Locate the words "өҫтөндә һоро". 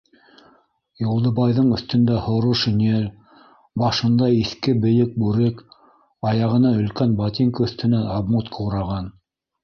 1.73-2.53